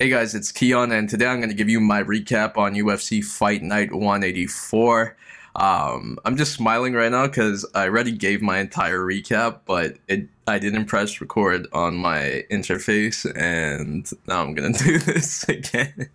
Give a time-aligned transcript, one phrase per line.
[0.00, 3.24] Hey guys, it's Keon, and today I'm going to give you my recap on UFC
[3.24, 5.16] Fight Night 184.
[5.56, 10.28] Um, I'm just smiling right now because I already gave my entire recap, but it
[10.46, 16.08] I didn't press record on my interface, and now I'm gonna do this again.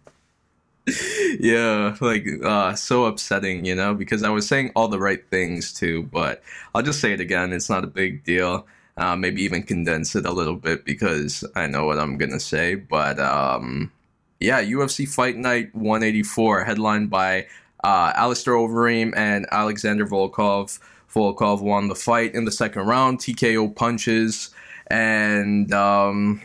[1.41, 5.73] yeah, like uh, so upsetting, you know, because I was saying all the right things
[5.73, 6.41] too, but
[6.73, 7.51] I'll just say it again.
[7.51, 8.65] It's not a big deal
[8.97, 12.75] uh, maybe even condense it a little bit because I know what I'm gonna say.
[12.75, 13.91] But um,
[14.39, 17.47] yeah, UFC Fight Night 184, headlined by
[17.83, 20.79] uh, Alistair Overeem and Alexander Volkov.
[21.13, 24.49] Volkov won the fight in the second round, TKO punches,
[24.87, 26.41] and um,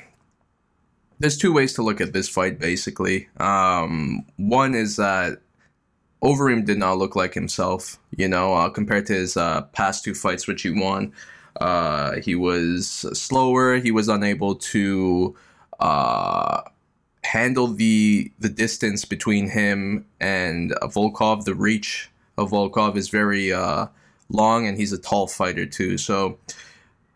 [1.19, 2.59] there's two ways to look at this fight.
[2.59, 5.41] Basically, um, one is that
[6.23, 10.15] Overeem did not look like himself, you know, uh, compared to his uh, past two
[10.15, 11.13] fights, which he won.
[11.57, 12.87] Uh, he was
[13.19, 13.77] slower.
[13.77, 15.37] He was unable to
[15.81, 16.63] uh,
[17.25, 21.45] handle the the distance between him and Volkov.
[21.45, 23.87] The reach of Volkov is very uh,
[24.29, 25.99] long, and he's a tall fighter too.
[25.99, 26.39] So.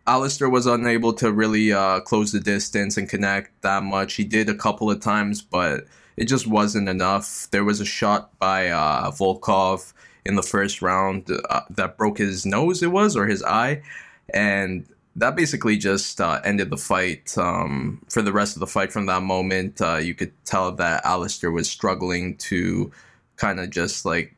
[0.04, 4.14] Alistair was unable to really uh, close the distance and connect that much.
[4.14, 5.84] He did a couple of times, but
[6.16, 7.48] it just wasn't enough.
[7.52, 9.92] There was a shot by uh, Volkov
[10.26, 13.82] in the first round uh, that broke his nose, it was, or his eye
[14.30, 17.36] and that basically just uh, ended the fight.
[17.36, 21.04] Um, for the rest of the fight, from that moment, uh, you could tell that
[21.04, 22.90] Alistair was struggling to
[23.36, 24.34] kind of just like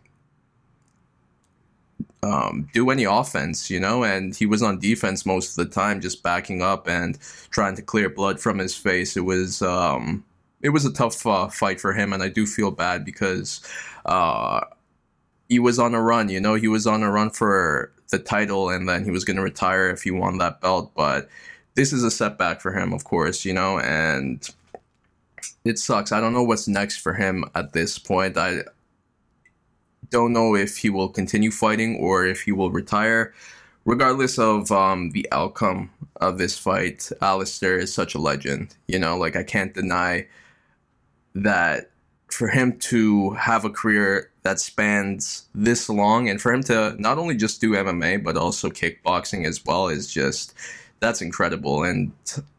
[2.25, 6.01] um, do any offense, you know, and he was on defense most of the time,
[6.01, 7.19] just backing up and
[7.51, 9.17] trying to clear blood from his face.
[9.17, 10.25] It was um,
[10.63, 13.61] it was a tough uh, fight for him, and I do feel bad because
[14.07, 14.63] uh,
[15.49, 16.31] he was on a run.
[16.31, 19.37] You know, he was on a run for the title and then he was going
[19.37, 20.93] to retire if he won that belt.
[20.95, 21.29] But
[21.75, 24.49] this is a setback for him, of course, you know, and
[25.65, 26.13] it sucks.
[26.13, 28.37] I don't know what's next for him at this point.
[28.37, 28.63] I
[30.11, 33.35] don't know if he will continue fighting or if he will retire.
[33.85, 38.77] Regardless of um, the outcome of this fight, Alistair is such a legend.
[38.89, 40.27] You know, like I can't deny
[41.35, 41.91] that
[42.29, 47.19] for him to have a career that spans this long and for him to not
[47.19, 50.55] only just do MMA but also kickboxing as well is just
[51.01, 52.13] that's incredible and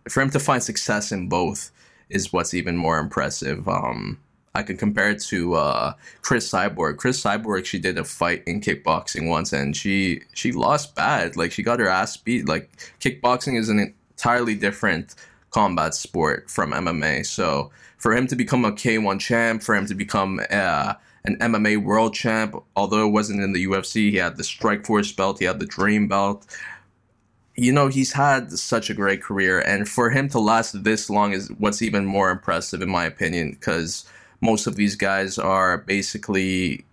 [0.09, 1.71] for him to find success in both
[2.09, 4.19] is what's even more impressive um,
[4.55, 6.97] I can compare it to uh, Cris Cyborg.
[6.97, 11.35] Cris Cyborg, she did a fight in kickboxing once, and she she lost bad.
[11.35, 12.47] Like she got her ass beat.
[12.47, 15.15] Like kickboxing is an entirely different
[15.55, 17.25] combat sport from MMA.
[17.25, 21.81] So for him to become a K1 champ, for him to become uh, an MMA
[21.81, 25.61] world champ, although it wasn't in the UFC, he had the Strikeforce belt, he had
[25.61, 26.45] the Dream belt.
[27.55, 31.31] You know, he's had such a great career, and for him to last this long
[31.31, 34.05] is what's even more impressive, in my opinion, because
[34.41, 36.83] most of these guys are basically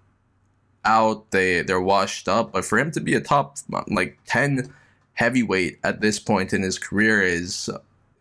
[0.84, 2.52] out, they they're washed up.
[2.52, 3.56] But for him to be a top
[3.88, 4.72] like ten
[5.14, 7.68] heavyweight at this point in his career is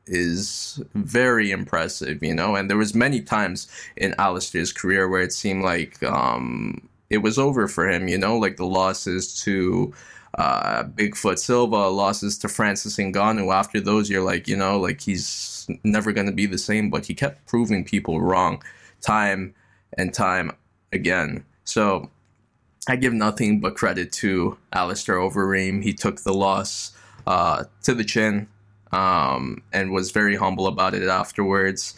[0.08, 2.56] is very impressive, you know.
[2.56, 7.38] And there was many times in Alistair's career where it seemed like um, it was
[7.38, 9.94] over for him, you know, like the losses to
[10.38, 13.54] uh, Bigfoot Silva, losses to Francis Ngannou.
[13.54, 16.90] After those, you're like, you know, like he's never going to be the same.
[16.90, 18.64] But he kept proving people wrong,
[19.02, 19.54] time
[19.98, 20.52] and time
[20.94, 21.46] again.
[21.64, 22.10] So
[22.88, 25.84] I give nothing but credit to Alistair Overeem.
[25.84, 26.92] He took the loss
[27.28, 28.48] uh, to the chin
[28.92, 31.98] um, and was very humble about it afterwards.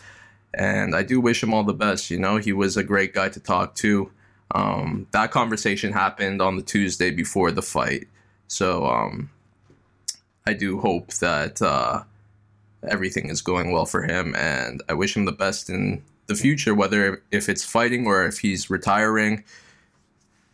[0.53, 2.11] And I do wish him all the best.
[2.11, 4.11] You know, he was a great guy to talk to.
[4.51, 8.07] Um, that conversation happened on the Tuesday before the fight.
[8.47, 9.31] So um,
[10.45, 12.03] I do hope that uh,
[12.87, 14.35] everything is going well for him.
[14.35, 18.39] And I wish him the best in the future, whether if it's fighting or if
[18.39, 19.43] he's retiring.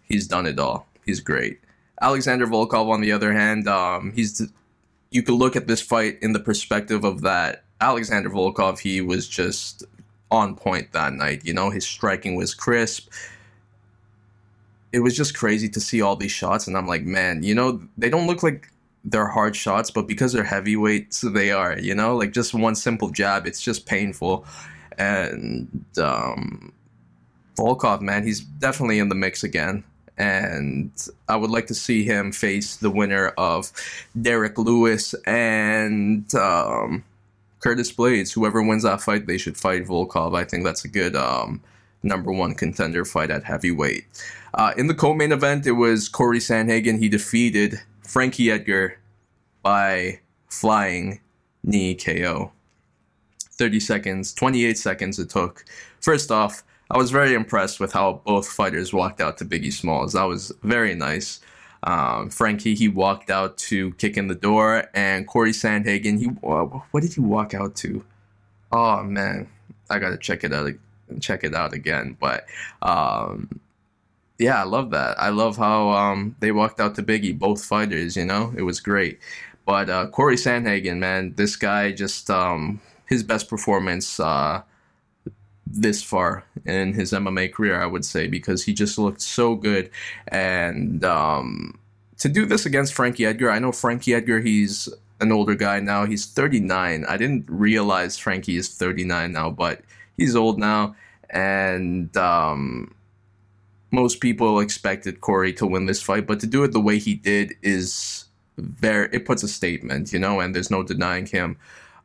[0.04, 0.88] He's done it all.
[1.06, 1.60] He's great.
[2.02, 4.42] Alexander Volkov, on the other hand, um, he's
[5.12, 9.28] you could look at this fight in the perspective of that Alexander Volkov, he was
[9.28, 9.84] just
[10.32, 11.46] on point that night.
[11.46, 13.10] You know, his striking was crisp.
[14.92, 17.82] It was just crazy to see all these shots, and I'm like, man, you know,
[17.98, 18.72] they don't look like
[19.06, 21.80] they're hard shots, but because they're heavyweights, they are.
[21.80, 24.46] You know, like just one simple jab, it's just painful.
[24.98, 26.74] And um,
[27.58, 29.84] Volkov, man, he's definitely in the mix again
[30.20, 30.92] and
[31.30, 33.72] I would like to see him face the winner of
[34.22, 37.06] Derrick Lewis and um,
[37.62, 38.34] Curtis Blaydes.
[38.34, 40.38] Whoever wins that fight, they should fight Volkov.
[40.38, 41.62] I think that's a good um,
[42.04, 44.06] number one contender fight at heavyweight.
[44.54, 47.00] Uh, in the co-main event, it was Corey Sandhagen.
[47.00, 49.00] He defeated Frankie Edgar
[49.64, 50.20] by
[50.50, 51.22] flying
[51.64, 52.52] knee KO.
[53.54, 55.66] 30 seconds, 28 seconds it took.
[56.02, 60.14] First off, I was very impressed with how both fighters walked out to Biggie Smalls.
[60.14, 61.40] That was very nice.
[61.84, 67.02] Um, Frankie, he walked out to kick in the door, and Corey Sandhagen, he what
[67.02, 68.04] did he walk out to?
[68.72, 69.48] Oh man,
[69.90, 70.72] I gotta check it out,
[71.22, 72.18] check it out again.
[72.20, 72.46] But
[72.82, 73.62] um,
[74.40, 75.20] yeah, I love that.
[75.22, 78.18] I love how um, they walked out to Biggie, both fighters.
[78.18, 79.20] You know, it was great.
[79.66, 84.64] But uh, Corey Sandhagen, man, this guy just um, his best performance uh,
[85.72, 89.90] this far in his MMA career, I would say, because he just looked so good.
[90.28, 91.80] And um,
[92.18, 94.90] to do this against Frankie Edgar, I know Frankie Edgar, he's
[95.22, 96.06] an older guy now.
[96.06, 97.06] He's 39.
[97.08, 99.82] I didn't realize Frankie is 39 now, but
[100.18, 100.96] he's old now.
[101.30, 102.96] And um,
[103.92, 107.16] most people expected Corey to win this fight, but to do it the way he
[107.16, 108.26] did is
[108.58, 111.58] very, it puts a statement, you know, and there's no denying him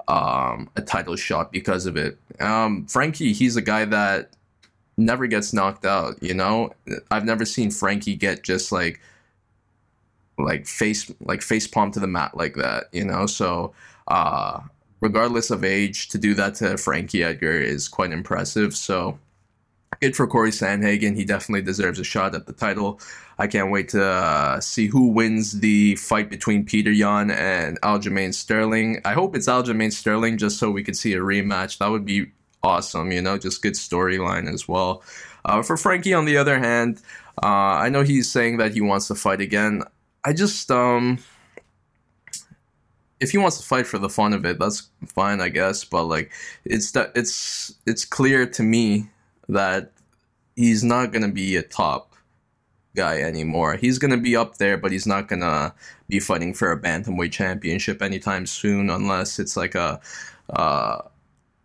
[0.09, 2.19] um, a title shot because of it.
[2.41, 4.31] Um, Frankie, he's a guy that
[4.97, 6.23] never gets knocked out.
[6.23, 6.73] You know,
[7.11, 9.01] I've never seen Frankie get just like
[10.37, 12.85] like face like face palm to the mat like that.
[12.93, 13.73] You know, so
[14.09, 14.61] uh,
[15.01, 18.75] regardless of age, to do that to Frankie Edgar is quite impressive.
[18.75, 19.19] So
[20.01, 21.17] good for Corey Sandhagen.
[21.17, 23.01] He definitely deserves a shot at the title.
[23.39, 28.33] I can't wait to uh, see who wins the fight between Peter Yan and Aljamain
[28.33, 29.01] Sterling.
[29.05, 31.79] I hope it's Aljamain Sterling just so we could see a rematch.
[31.79, 32.27] That would be
[32.63, 35.03] awesome, you know, just good storyline as well.
[35.45, 37.03] Uh, for Frankie, on the other hand,
[37.43, 39.83] uh, I know he's saying that he wants to fight again.
[40.25, 41.19] I just, um,
[43.21, 45.85] if he wants to fight for the fun of it, that's fine, I guess.
[45.85, 46.33] But like,
[46.65, 49.09] it's that it's it's clear to me
[49.49, 49.93] that
[50.57, 52.15] he's not gonna be a top
[52.95, 53.77] guy anymore.
[53.77, 55.75] He's gonna be up there, but he's not gonna
[56.09, 60.01] be fighting for a bantamweight championship anytime soon, unless it's like a
[60.51, 60.99] uh,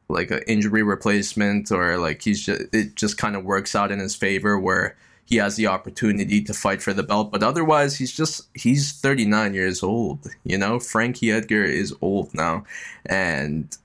[0.09, 3.99] like an injury replacement or like he's just it just kind of works out in
[3.99, 4.95] his favor where
[5.25, 7.31] he has the opportunity to fight for the belt.
[7.31, 10.27] But otherwise, he's just he's 39 years old.
[10.43, 12.65] You know, Frankie Edgar is old now,
[13.05, 13.77] and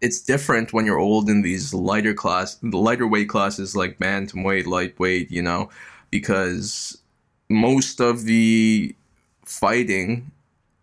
[0.00, 5.30] it's different when you're old in these lighter class, lighter weight classes like bantamweight, lightweight.
[5.30, 5.70] You know,
[6.10, 7.00] because
[7.48, 8.94] most of the
[9.44, 10.30] fighting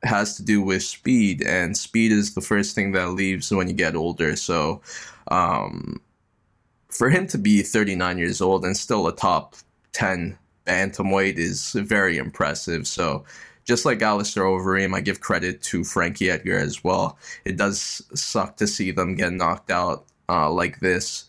[0.04, 3.74] has to do with speed, and speed is the first thing that leaves when you
[3.74, 4.36] get older.
[4.36, 4.82] So,
[5.30, 6.02] um,
[6.90, 9.56] for him to be 39 years old and still a top
[9.94, 12.88] 10 bantamweight is very impressive.
[12.88, 13.26] So,
[13.68, 17.20] just like Alistair Overeem, I give credit to Frankie Edgar as well.
[17.44, 21.26] It does suck to see them get knocked out uh, like this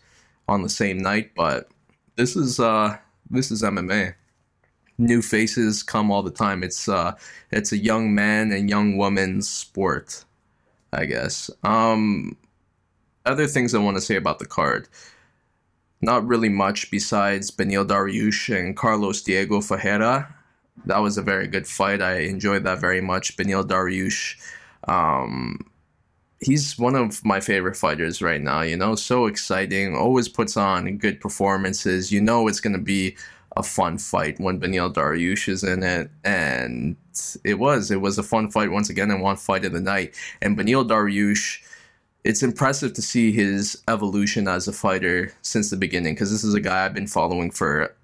[0.47, 1.69] on the same night, but
[2.15, 2.97] this is uh,
[3.29, 4.15] this is MMA.
[4.97, 6.63] New faces come all the time.
[6.63, 7.15] It's uh,
[7.51, 10.23] it's a young man and young woman's sport,
[10.93, 11.49] I guess.
[11.63, 12.37] Um,
[13.25, 14.87] other things I want to say about the card.
[16.01, 20.33] Not really much besides Beneil Dariush and Carlos Diego Ferreira.
[20.85, 22.01] That was a very good fight.
[22.01, 23.37] I enjoyed that very much.
[23.37, 24.37] Beneil Dariush,
[24.87, 25.59] um,
[26.41, 28.61] he's one of my favorite fighters right now.
[28.61, 29.95] You know, so exciting.
[29.95, 32.11] Always puts on good performances.
[32.11, 33.17] You know, it's going to be
[33.57, 36.95] a fun fight when Beneil Dariush is in it, and
[37.43, 37.91] it was.
[37.91, 40.15] It was a fun fight once again, and one fight of the night.
[40.41, 41.61] And Beneil Dariush,
[42.23, 46.53] it's impressive to see his evolution as a fighter since the beginning, because this is
[46.53, 47.95] a guy I've been following for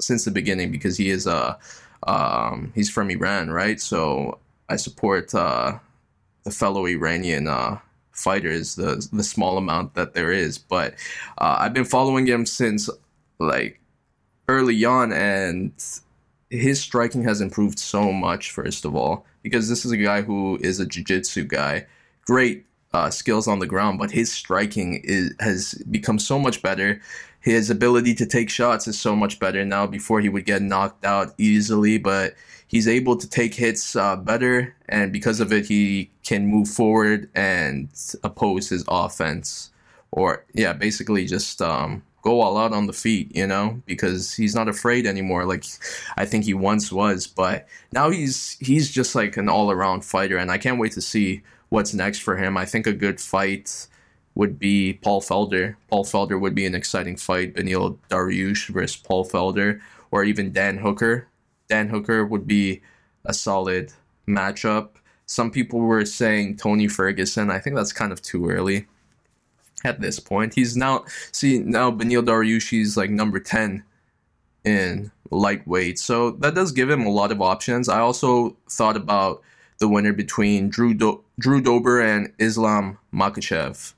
[0.00, 1.58] since the beginning because he is a
[2.04, 3.80] um, he's from Iran, right?
[3.80, 5.78] So I support uh,
[6.44, 7.78] the fellow Iranian uh,
[8.12, 10.58] fighters, the the small amount that there is.
[10.58, 10.94] But
[11.38, 12.88] uh, I've been following him since
[13.38, 13.80] like
[14.48, 15.72] early on, and
[16.50, 18.50] his striking has improved so much.
[18.50, 21.86] First of all, because this is a guy who is a jiu-jitsu guy,
[22.26, 27.00] great uh, skills on the ground, but his striking is has become so much better.
[27.44, 29.86] His ability to take shots is so much better now.
[29.86, 32.32] Before he would get knocked out easily, but
[32.66, 37.28] he's able to take hits uh, better, and because of it, he can move forward
[37.34, 37.90] and
[38.22, 39.70] oppose his offense,
[40.10, 44.54] or yeah, basically just um, go all out on the feet, you know, because he's
[44.54, 45.66] not afraid anymore like
[46.16, 47.26] I think he once was.
[47.26, 51.02] But now he's he's just like an all around fighter, and I can't wait to
[51.02, 52.56] see what's next for him.
[52.56, 53.86] I think a good fight
[54.34, 55.76] would be Paul Felder.
[55.88, 57.54] Paul Felder would be an exciting fight.
[57.54, 61.28] Beneil Dariush versus Paul Felder, or even Dan Hooker.
[61.68, 62.82] Dan Hooker would be
[63.24, 63.92] a solid
[64.28, 64.90] matchup.
[65.26, 67.50] Some people were saying Tony Ferguson.
[67.50, 68.86] I think that's kind of too early
[69.84, 70.54] at this point.
[70.54, 73.84] He's now see now Beneil Dariush he's like number ten
[74.64, 77.88] in lightweight, so that does give him a lot of options.
[77.88, 79.42] I also thought about
[79.78, 83.94] the winner between Drew Do- Drew Dober and Islam Makhachev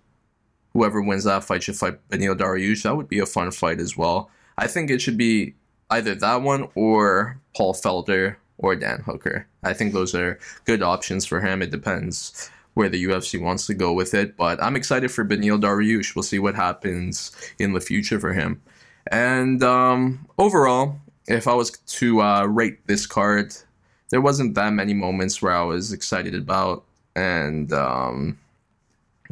[0.77, 2.83] whoever wins that fight should fight Beneil Dariush.
[2.83, 4.31] That would be a fun fight as well.
[4.59, 5.55] I think it should be
[5.91, 9.47] either that one or Paul Felder or Dan Hooker.
[9.63, 11.63] I think those are good options for him.
[11.63, 15.59] It depends where the UFC wants to go with it, but I'm excited for Beneil
[15.59, 16.15] Dariush.
[16.15, 18.61] We'll see what happens in the future for him.
[19.11, 23.55] And um, overall, if I was to uh, rate this card,
[24.11, 28.39] there wasn't that many moments where I was excited about, and um,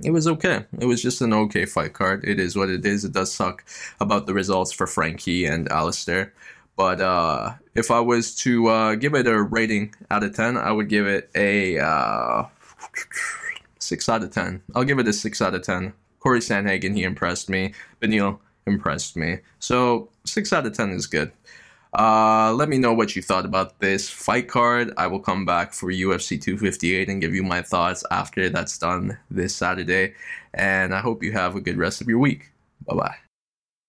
[0.02, 0.64] it was okay.
[0.78, 2.24] It was just an okay fight card.
[2.24, 3.04] It is what it is.
[3.04, 3.64] It does suck
[4.00, 6.32] about the results for Frankie and Alistair.
[6.76, 10.72] But uh, if I was to uh, give it a rating out of 10, I
[10.72, 12.46] would give it a uh,
[13.78, 14.62] 6 out of 10.
[14.74, 15.92] I'll give it a 6 out of 10.
[16.18, 17.74] Corey Sandhagen, he impressed me.
[18.00, 19.38] Beneil impressed me.
[19.60, 21.30] So 6 out of 10 is good.
[21.94, 24.92] Uh, let me know what you thought about this fight card.
[24.96, 29.16] I will come back for UFC 258 and give you my thoughts after that's done
[29.30, 30.14] this Saturday.
[30.54, 32.50] And I hope you have a good rest of your week.
[32.86, 33.23] Bye bye.